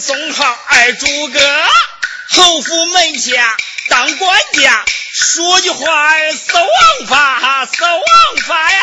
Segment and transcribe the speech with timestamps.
[0.00, 1.40] 外人送号二诸葛，
[2.30, 3.56] 侯府门下
[3.90, 8.80] 当管家，说句话儿死王法，死王法呀！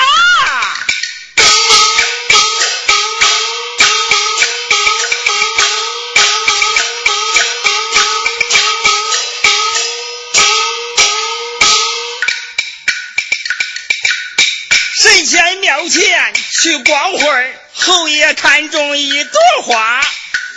[15.02, 20.02] 神仙庙前去逛会儿，侯爷看中一朵花，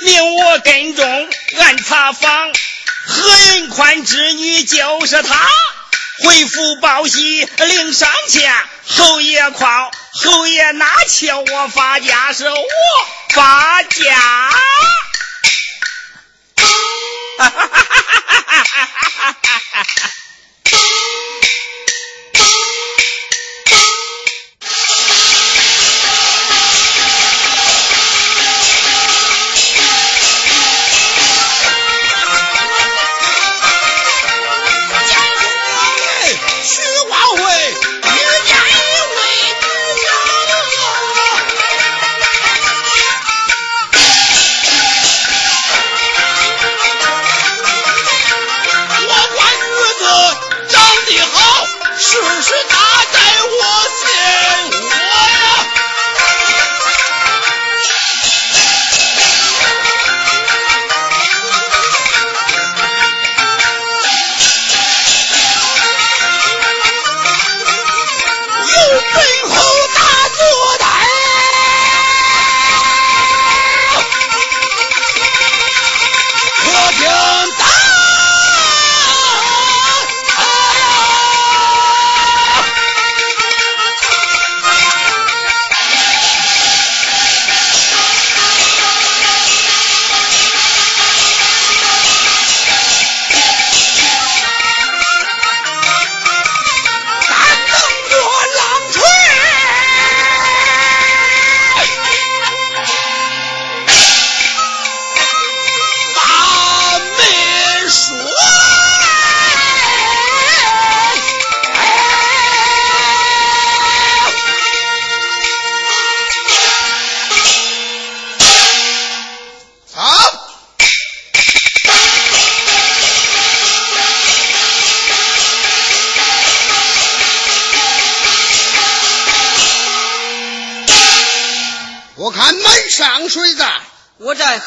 [0.03, 2.53] 命我跟踪暗查访。
[3.07, 5.49] 何云宽之女就是她，
[6.25, 8.55] 回府报喜领赏钱。
[8.87, 9.91] 侯爷夸，
[10.23, 12.57] 侯爷哪求我发家，是我
[13.31, 14.51] 发家。
[17.39, 20.11] 哈哈哈哈哈哈哈哈哈哈哈哈！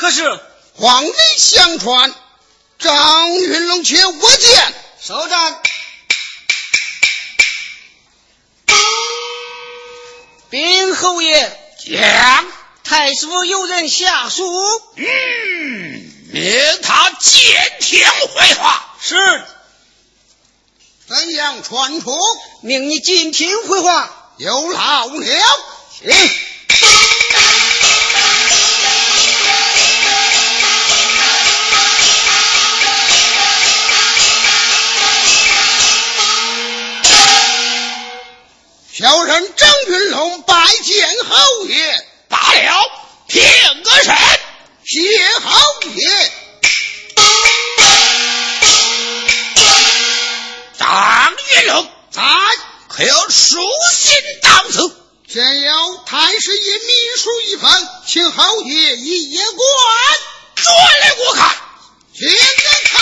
[0.04, 0.40] 可是
[0.76, 2.14] 皇帝相传，
[2.78, 4.74] 张云龙且我见。
[5.02, 5.62] 首战，
[10.50, 12.46] 禀侯爷，讲
[12.84, 14.44] 太师府有人下书，
[14.98, 15.06] 嗯，
[16.34, 18.06] 命他监听
[18.36, 18.96] 回话。
[19.02, 19.46] 是，
[21.08, 22.18] 怎样传出？
[22.62, 24.34] 命你进听回话。
[24.38, 25.26] 有劳了。
[26.02, 26.14] 行。
[39.34, 42.92] 人张云龙拜见侯爷，罢了，
[43.26, 43.42] 平
[43.82, 44.16] 个神，
[44.86, 46.32] 谢侯爷。
[50.78, 52.22] 张云龙在，
[52.90, 53.58] 可有书
[53.92, 54.14] 信
[54.44, 54.96] 到此？
[55.28, 59.66] 现有太师爷秘书一份，请侯爷一眼观，
[60.58, 61.56] 转来我看，
[62.14, 63.02] 现在看。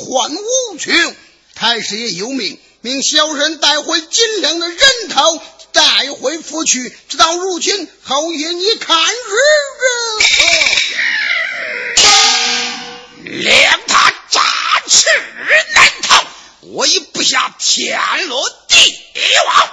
[0.00, 1.14] 患无穷。
[1.54, 4.78] 太师爷有命，命小人带回金良的人
[5.10, 5.42] 头，
[5.72, 6.96] 带回府去。
[7.08, 9.36] 直到如今，侯爷你看如
[9.78, 9.88] 何？
[13.24, 14.42] 谅他诈
[14.88, 15.06] 尸
[15.74, 16.24] 难逃，
[16.62, 18.98] 我已布下天罗地
[19.46, 19.70] 网。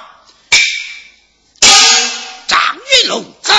[2.48, 3.56] 张云龙在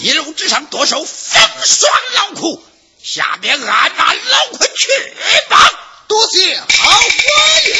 [0.00, 2.62] 一路之上多受风霜劳苦，
[3.02, 4.86] 下边按那老坤去
[5.48, 5.70] 吧。
[6.08, 7.74] 多谢好官爷。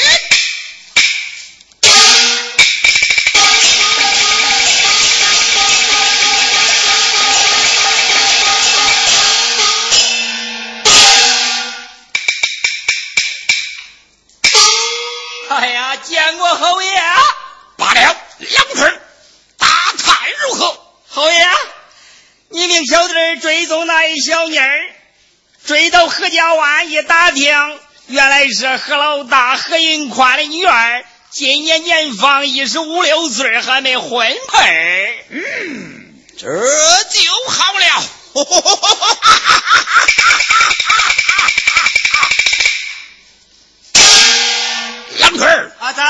[15.49, 16.91] 哎呀，见过侯爷。
[17.77, 18.01] 罢了，
[18.39, 19.01] 杨坤。
[20.47, 21.45] 如何，侯爷？
[22.49, 24.95] 你命小弟追踪那一小妮儿，
[25.69, 35.25] 追到何家湾一打听，原来是何老大何云宽的女儿，今年年方一十五六岁，还没婚配。
[35.29, 38.03] 嗯，这就好了。
[45.19, 46.03] 杨坤儿，阿仔，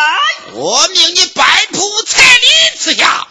[0.54, 2.40] 我命你摆铺彩礼
[2.80, 3.28] 赐下。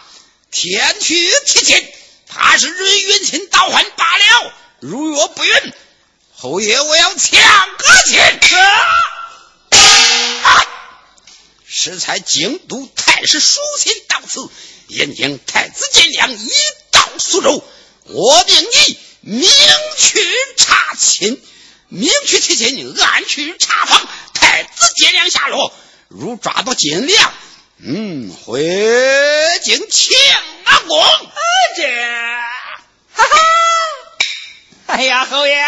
[0.51, 1.91] 天去提亲，
[2.27, 4.53] 他是人云亲倒换罢了。
[4.79, 5.73] 如若不允，
[6.41, 7.41] 侯爷我要抢
[7.77, 8.17] 个亲。
[10.41, 10.63] 啊！
[11.67, 14.49] 适才京都太师书信到此，
[14.87, 16.49] 眼见太子建良已
[16.91, 17.61] 到苏州，
[18.05, 19.49] 我命你明
[19.97, 20.25] 去
[20.55, 21.43] 查亲，
[21.89, 25.73] 明去提亲，暗去查访太子建良下落。
[26.07, 27.33] 如抓到金良。
[27.79, 28.63] 嗯，回
[29.61, 30.15] 京请
[30.63, 30.97] 阿公。
[31.75, 31.83] 这，
[33.13, 33.27] 哈哈！
[34.87, 35.67] 哎呀，侯爷，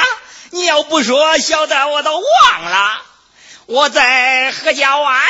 [0.51, 3.01] 你要不说，小的我都忘了。
[3.67, 5.23] 我在何家湾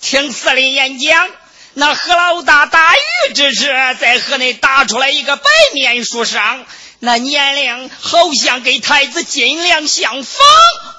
[0.00, 1.30] 听司令演讲，
[1.72, 6.66] 那何老大打鱼之时，在河内打出来一个白面书生，
[6.98, 10.46] 那年龄好像跟太子金良相仿，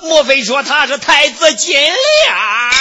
[0.02, 2.72] 莫非说他是太子金良？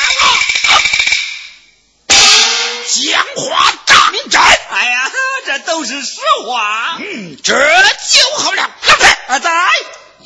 [2.88, 4.40] 讲话当真？
[4.40, 5.12] 哎呀，
[5.44, 6.96] 这都是实话。
[7.00, 8.70] 嗯，这就好了。
[8.86, 9.50] 老太阿仔，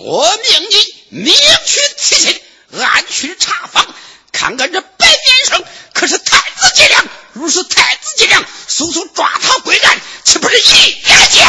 [0.03, 2.43] 我命你明去提亲，
[2.81, 3.87] 暗去查访，
[4.33, 7.07] 看看这白先生可是太子脊梁。
[7.35, 11.47] 如是太子脊梁，速速抓他归案，岂不是一箭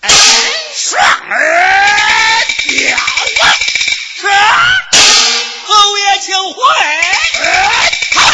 [0.00, 0.10] 哎，
[0.76, 3.02] 双儿吊啊！
[4.20, 4.28] 是，
[5.66, 6.62] 侯爷请回。
[8.14, 8.32] 好。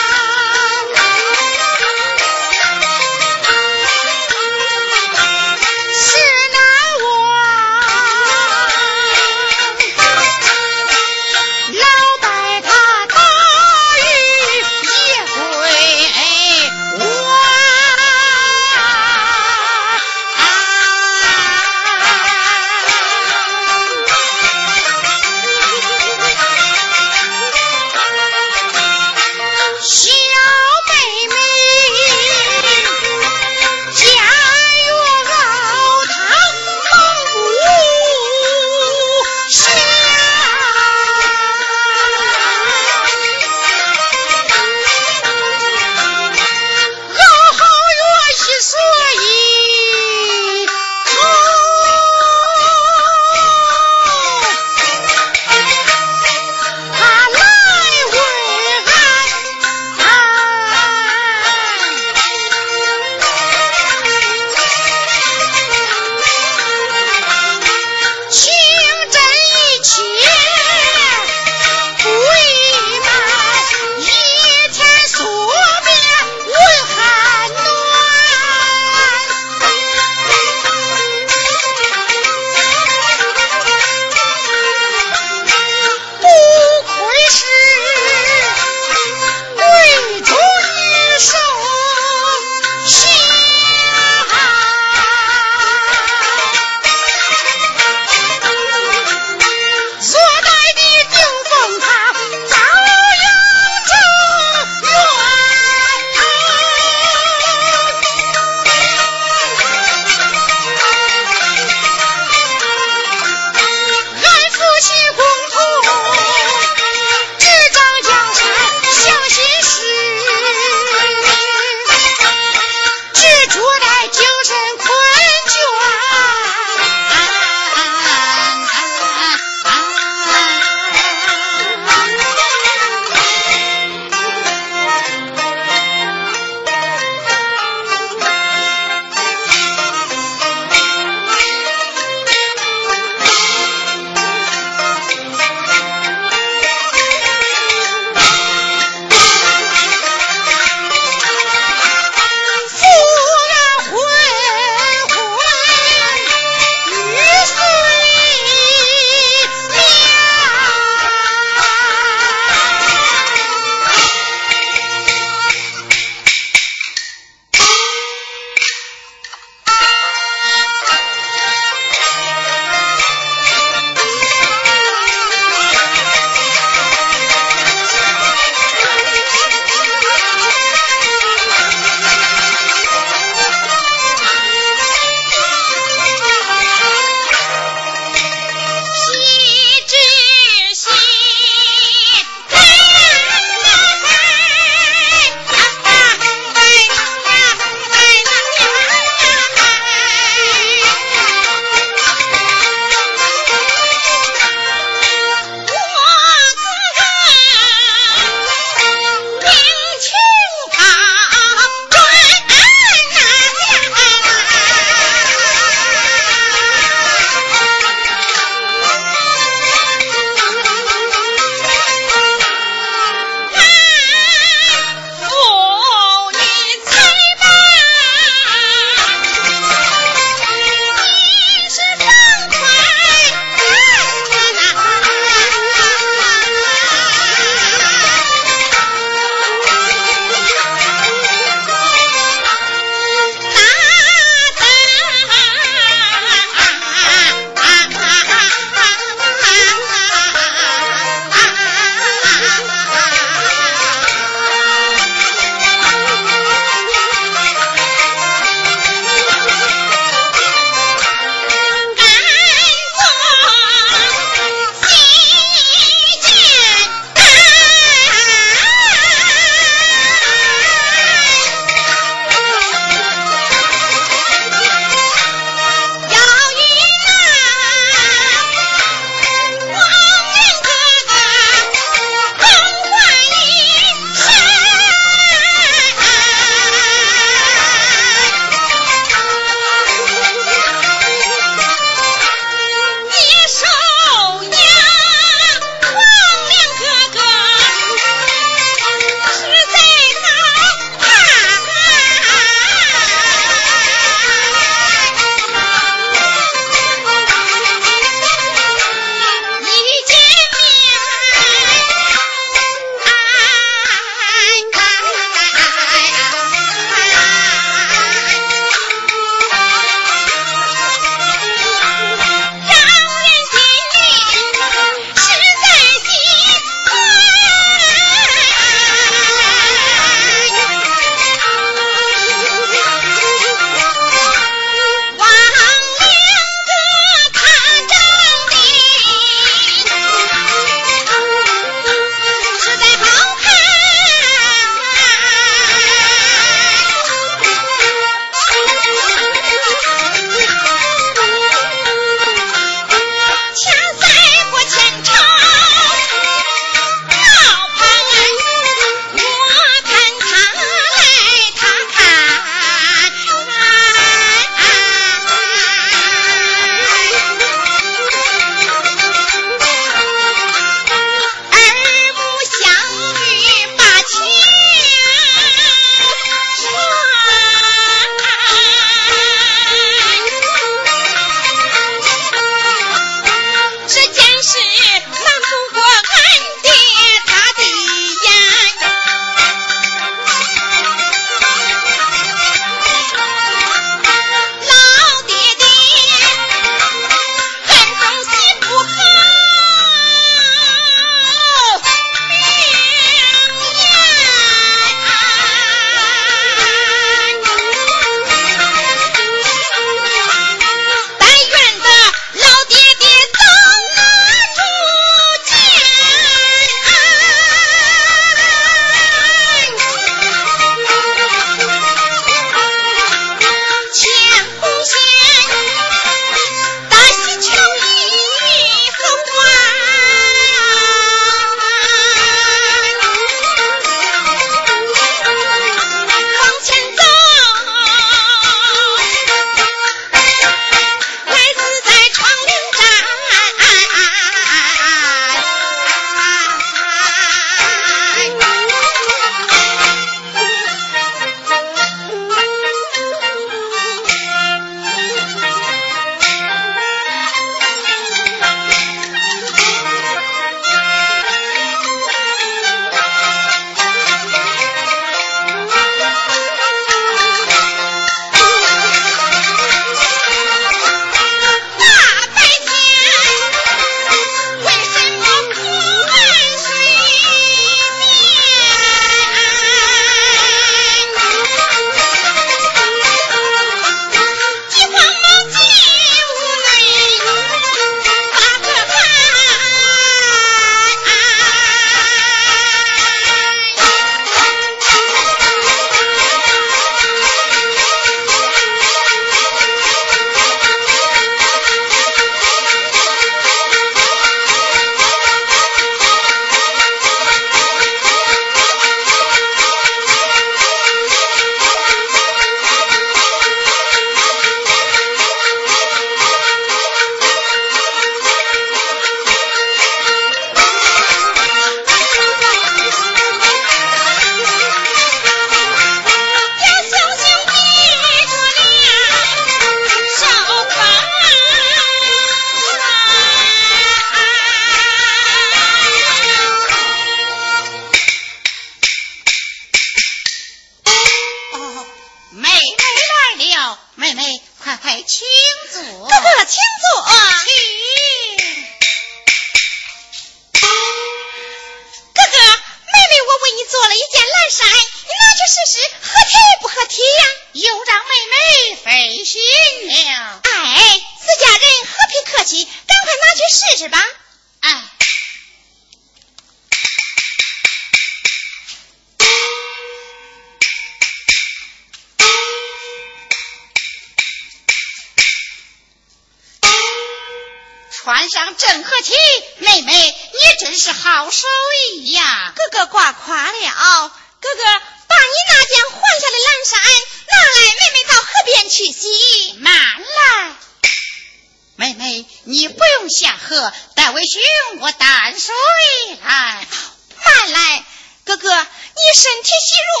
[599.60, 600.00] 喜若，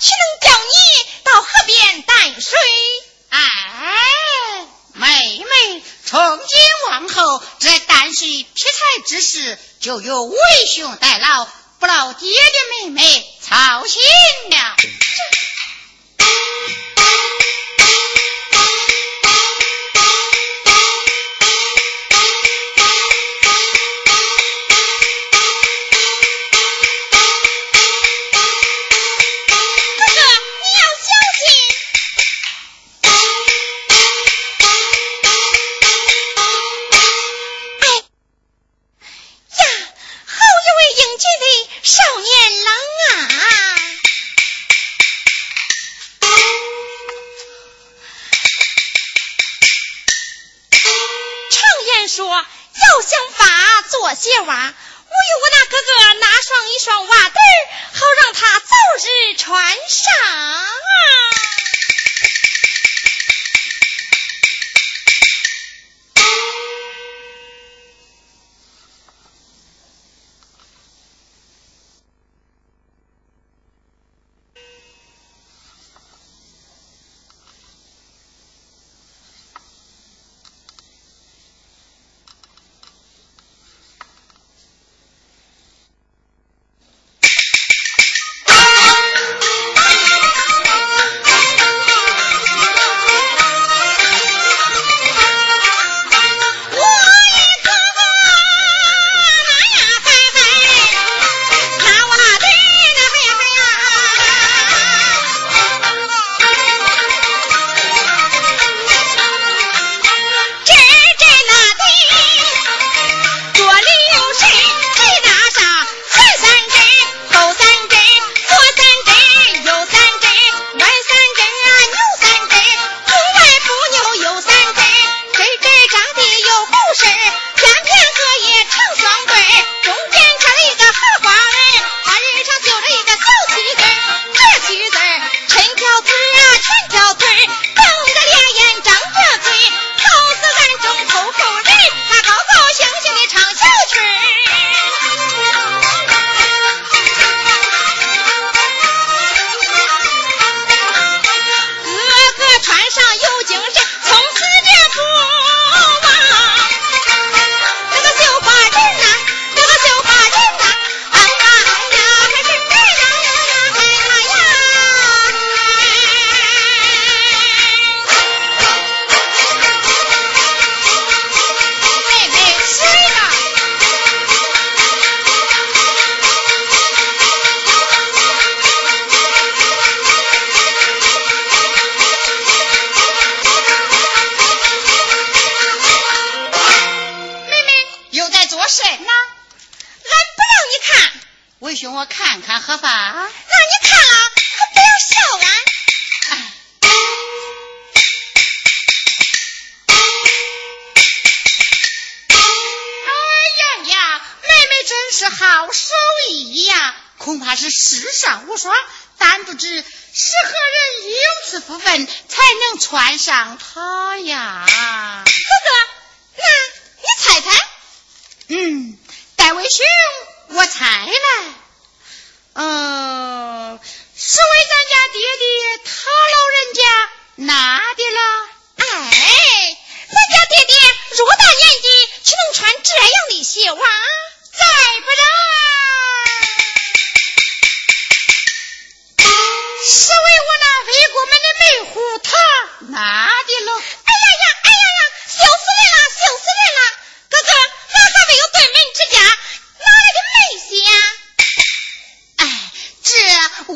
[0.00, 0.76] 岂能叫你
[1.22, 2.58] 到河边担水？
[3.30, 3.38] 哎，
[4.94, 10.38] 妹妹，从今往后，这担水劈柴之事就由为
[10.74, 11.46] 兄代劳，
[11.78, 12.40] 不劳爹爹
[12.84, 14.02] 妹妹操心
[14.50, 14.76] 了。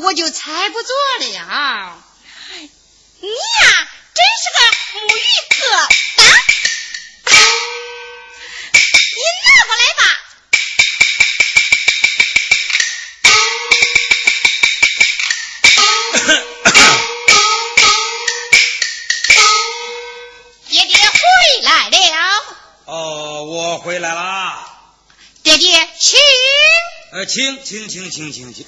[0.03, 1.99] 我就猜不着了。
[3.21, 3.35] 你呀，
[4.15, 4.59] 真是个
[4.95, 5.53] 木鱼疙
[6.17, 6.19] 瘩。
[9.17, 10.03] 你拿过来吧。
[20.69, 21.13] 爹爹回
[21.63, 21.95] 来了。
[22.87, 24.19] 哦，我回来了。
[25.43, 26.19] 爹爹，请。
[27.13, 28.67] 呃，请请请请请请。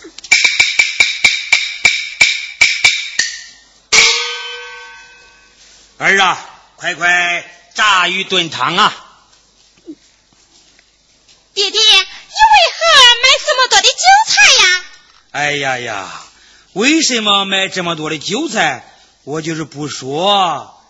[6.02, 8.92] 儿啊，快快炸鱼炖汤啊！
[11.54, 12.02] 爹爹，你为
[12.74, 12.82] 何
[13.22, 13.94] 买这么多的韭
[14.26, 14.34] 菜
[14.64, 14.84] 呀？
[15.30, 16.24] 哎呀呀，
[16.72, 18.84] 为什么买这么多的韭菜？
[19.22, 20.82] 我就是不说，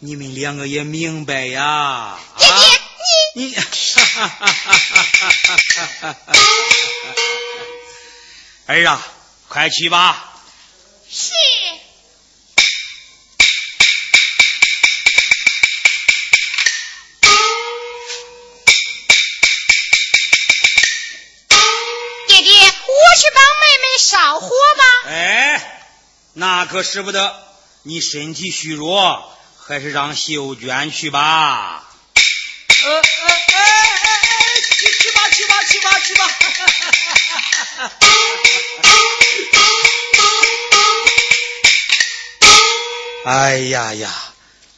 [0.00, 2.18] 你们两个也明白呀。
[2.36, 2.58] 爹爹，啊
[3.36, 3.62] 你你，哈
[4.04, 4.72] 哈哈哈
[6.00, 6.16] 哈哈！
[8.66, 9.06] 儿啊，
[9.46, 10.32] 快去吧。
[11.08, 11.30] 是。
[26.38, 27.34] 那可使不得，
[27.82, 31.82] 你身体虚弱，还是让秀娟去吧。
[32.84, 33.02] 呃呃哎
[33.54, 33.64] 哎
[34.02, 36.28] 哎，去去吧去吧去吧去吧。
[43.24, 44.12] 哎呀呀，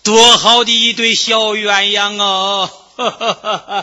[0.04, 2.70] 多好的一对小鸳鸯哦！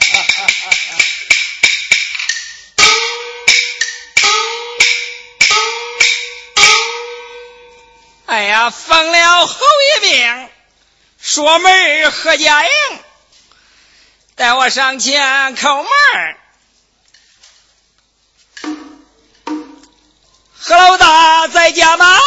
[8.66, 9.60] 哎呀，疯了侯
[9.94, 10.50] 爷病，
[11.22, 12.72] 说门儿何家营，
[14.34, 15.92] 带我上前叩门。
[20.58, 22.18] 何老大在家吗？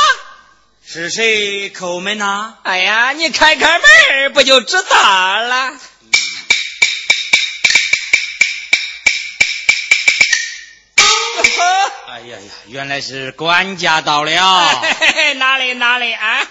[0.86, 5.72] 是谁叩门呐、哎呀，你开开门不就知道了。
[12.08, 14.32] 哎呀呀，原来是管家到了。
[15.36, 16.46] 哪里哪里啊？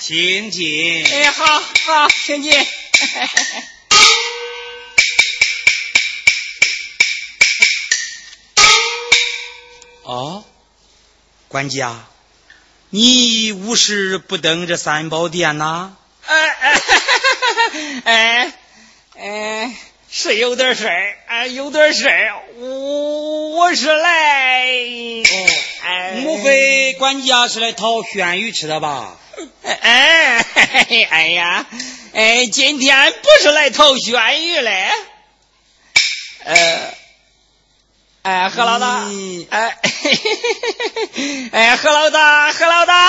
[0.00, 1.04] 请进。
[1.06, 2.52] 哎，好好，请进。
[10.04, 10.44] 哦，
[11.48, 12.06] 管家，
[12.90, 15.96] 你无事不登这三宝殿呐？
[16.26, 16.80] 哎哎
[18.04, 18.52] 哎
[19.16, 19.76] 哎，
[20.20, 22.42] 是有点事儿，哎，有点事儿。
[22.56, 25.46] 我我是来，哦，
[25.84, 29.16] 哎，莫非管家是来讨轩鱼吃的吧？
[29.62, 31.64] 哎哎 哎呀，
[32.14, 34.90] 哎，今天不是来讨轩鱼嘞，
[36.42, 36.94] 呃。
[38.22, 39.04] 哎，何老大，
[39.50, 39.78] 哎，
[41.52, 43.08] 哎，何老大，何老大，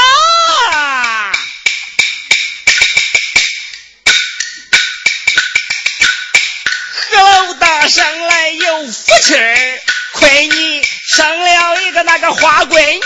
[7.89, 9.81] 生来有福气儿，
[10.13, 13.01] 亏你生了一个那个花闺女，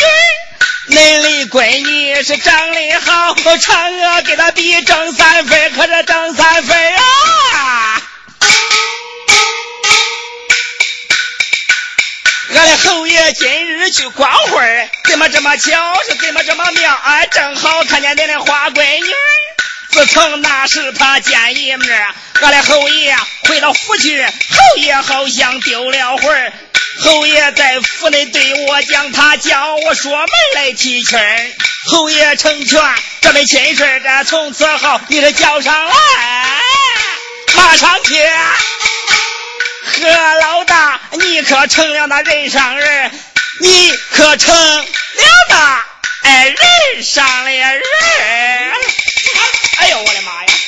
[0.90, 8.02] 恁的闺女是长得好，嫦娥给她比正三分，可是正三分啊！
[12.56, 15.72] 俺的侯爷今日去逛会儿，怎么这么巧？
[16.10, 16.94] 是怎么这么妙？
[16.94, 19.14] 俺正好看见恁的花闺女。
[19.94, 22.08] 自从那时他见一面，
[22.42, 23.16] 俺的侯爷
[23.48, 26.52] 回到府去，侯爷好像丢了魂儿。
[27.04, 31.20] 侯爷在府内对我讲，他叫我说门来提亲。
[31.92, 32.82] 侯爷成全，
[33.22, 35.94] 这门亲事这从此后你这叫上来，
[37.56, 38.16] 马上去。
[39.86, 40.08] 何
[40.42, 43.12] 老大，你可成了那人上人，
[43.62, 44.86] 你可成了
[45.50, 45.86] 那
[46.24, 47.84] 哎人上的人。
[49.84, 50.63] 哎呦，我的妈呀！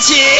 [0.00, 0.39] 起。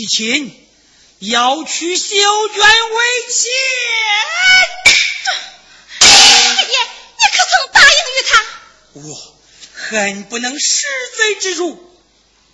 [0.00, 0.68] 提亲，
[1.18, 3.48] 要娶秀娟为妻。
[5.98, 6.78] 爹爹，
[7.18, 8.32] 你可曾答应于他？
[8.94, 9.36] 我
[9.74, 10.86] 恨不能食
[11.18, 12.00] 贼之辱，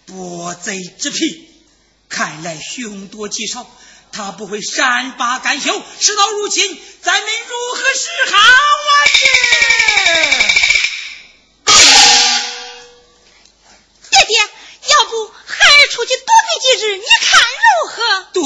[0.07, 1.17] 夺贼之皮。
[2.09, 3.71] 看来凶多吉少。
[4.11, 8.97] 他不会善罢甘休，事到如今，咱们如何是好啊？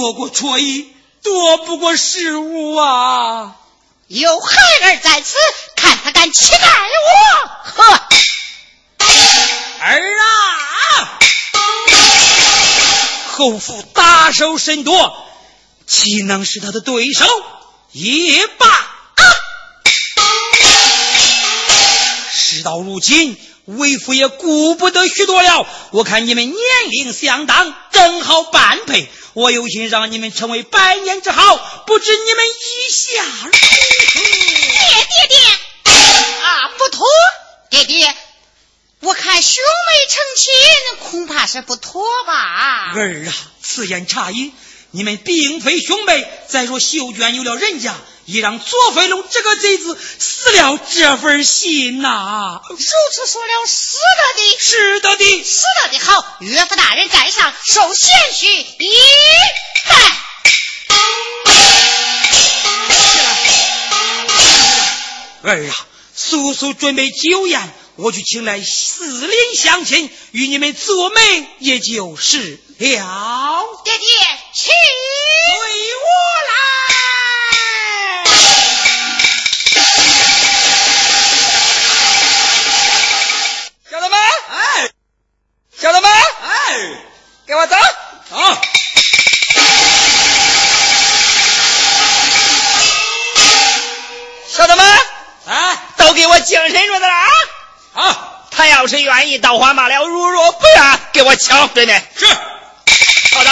[0.01, 0.13] 何？
[0.13, 0.89] 躲过错意，
[1.23, 3.57] 躲不过失误啊！
[4.09, 5.37] 有孩儿在此，
[5.77, 7.49] 看他敢欺待我！
[7.65, 8.03] 呵，
[9.81, 11.19] 儿啊，
[13.33, 15.27] 侯府大手甚多。
[15.87, 17.27] 岂能是他的对手？
[17.93, 18.67] 也罢，
[22.33, 23.37] 事到如今，
[23.67, 25.67] 为父也顾不得许多了。
[25.91, 26.57] 我看你们年
[26.91, 29.11] 龄相当，正好般配。
[29.35, 34.21] 我有心让你们成为百年之好，不知你们意下如何？
[34.21, 35.39] 爹爹爹
[36.43, 37.07] 啊，不妥！
[37.71, 38.17] 爹爹，
[39.01, 40.53] 我看兄妹成亲，
[41.11, 42.93] 恐怕是不妥吧？
[42.95, 44.53] 儿啊，此言差矣。
[44.91, 47.95] 你们并非兄妹，再说秀娟有了人家，
[48.31, 52.61] 也让左飞龙这个贼子死了这份心呐。
[52.69, 55.99] 如此说了，是的的，是的的，是的的。
[55.99, 58.93] 好，岳父大人在上，受贤婿一
[59.89, 59.95] 拜。
[65.43, 65.75] 儿啊，
[66.15, 73.65] 速速准备酒宴，我去请来四邻乡亲，与你们做媒，也就是了。
[73.85, 74.07] 爹爹，
[74.55, 74.73] 请随
[75.95, 76.05] 我
[76.47, 77.00] 来。
[85.91, 86.79] 小子们，哎，
[87.49, 87.75] 给我走！
[87.75, 88.61] 啊！
[94.49, 94.87] 小子们，
[95.49, 97.29] 啊都给我精神着的了啊！
[97.93, 98.47] 好！
[98.53, 102.01] 他要是愿意，刀花马了；如若不愿，给我抢，对没？
[102.17, 102.25] 是。
[102.25, 103.51] 好的。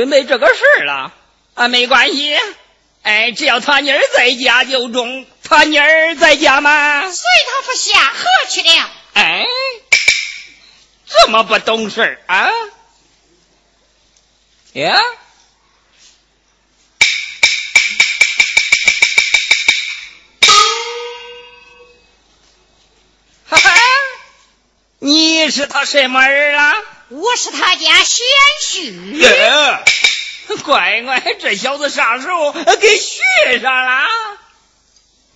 [0.00, 1.12] 准备这个事儿了
[1.52, 2.34] 啊，没关系，
[3.02, 5.26] 哎，只要他妮儿在家就中。
[5.44, 7.02] 他妮儿在家吗？
[7.02, 8.90] 随他不下河去了。
[9.12, 9.44] 哎，
[11.06, 12.48] 这么不懂事儿啊？
[14.72, 14.96] 呀？
[14.96, 15.04] 哈
[25.02, 26.74] 你是他什么儿啊？
[27.08, 28.26] 我是他家贤
[28.62, 29.14] 婿。
[29.16, 29.82] 耶，
[30.62, 34.06] 乖乖，这小子啥时候给学上了。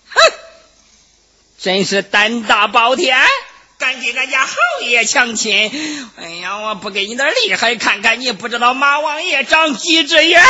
[0.09, 0.21] 哼，
[1.59, 3.19] 真是胆大包天，
[3.79, 6.11] 敢给俺家侯爷抢亲！
[6.17, 10.43] 哎呀，我不给你点厉害看看，你不知道马王爷长几只眼。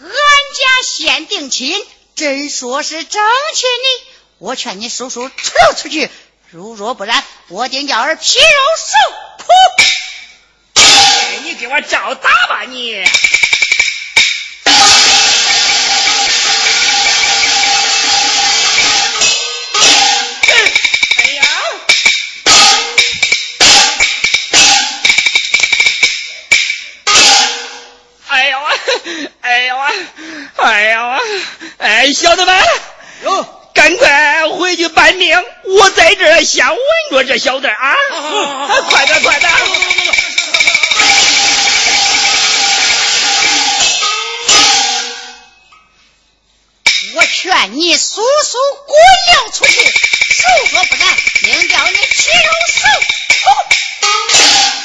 [0.00, 1.82] 俺家先定亲，
[2.14, 3.22] 真说是正
[3.54, 4.11] 亲呢。
[4.42, 5.34] 我劝你叔叔撤
[5.76, 6.10] 出去，
[6.50, 8.44] 如若不然，我定叫儿皮肉
[10.74, 10.82] 哎，
[11.36, 12.92] 受你给我照打吧你！
[12.96, 13.04] 哎
[21.36, 21.46] 呀！
[28.26, 28.66] 哎呀我，
[29.42, 29.86] 哎呀我，
[30.64, 31.20] 哎呀我，
[31.78, 32.58] 哎，小子们，
[35.78, 36.78] 我在这儿先稳
[37.10, 37.94] 着这小子啊！
[38.90, 39.50] 快点，快点！
[47.14, 49.84] 我劝你速速滚了出去，如
[50.72, 52.80] 若不然，定叫你皮肉受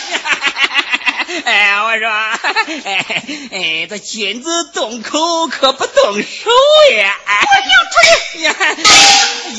[1.46, 3.06] 哎呀，我说，哎
[3.52, 6.50] 哎，这君子动口可不动手
[6.98, 7.16] 呀！
[7.28, 7.96] 我要出
[8.32, 8.44] 去！
[8.44, 8.56] 呀，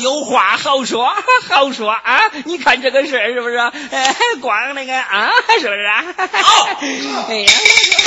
[0.02, 1.14] 有话好说，
[1.48, 2.30] 好说啊！
[2.46, 3.56] 你看这个事儿是不是？
[3.56, 5.30] 哎，光那个啊，
[5.60, 6.04] 是不是啊？
[6.42, 6.70] 好
[7.28, 7.52] 哎呀。
[7.52, 7.97] 啊！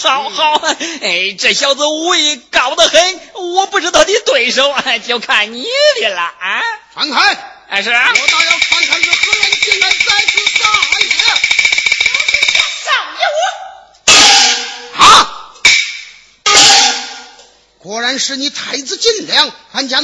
[0.00, 0.62] 好好，
[1.02, 4.72] 哎，这小子武艺高得很，我不是他的对手，
[5.06, 5.66] 就看你
[6.00, 6.62] 的了啊！
[6.94, 7.34] 传开！
[7.68, 9.96] 哎，是我倒要看看是何人竟敢在
[10.26, 10.68] 此撒
[11.00, 11.08] 野！
[12.84, 15.02] 少爷我。
[15.04, 15.04] 啊！
[17.78, 20.00] 果然是你太子金良，俺家